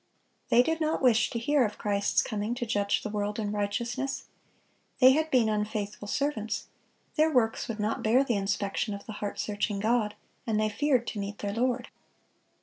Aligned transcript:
They 0.49 0.63
did 0.63 0.81
not 0.81 1.03
wish 1.03 1.29
to 1.29 1.37
hear 1.37 1.63
of 1.63 1.77
Christ's 1.77 2.23
coming 2.23 2.55
to 2.55 2.65
judge 2.65 3.03
the 3.03 3.09
world 3.11 3.37
in 3.37 3.51
righteousness. 3.51 4.23
They 4.97 5.11
had 5.11 5.29
been 5.29 5.47
unfaithful 5.47 6.07
servants, 6.07 6.65
their 7.17 7.31
works 7.31 7.67
would 7.67 7.79
not 7.79 8.01
bear 8.01 8.23
the 8.23 8.33
inspection 8.35 8.95
of 8.95 9.05
the 9.05 9.11
heart 9.21 9.37
searching 9.37 9.79
God, 9.79 10.15
and 10.47 10.59
they 10.59 10.69
feared 10.69 11.05
to 11.05 11.19
meet 11.19 11.37
their 11.37 11.53
Lord. 11.53 11.89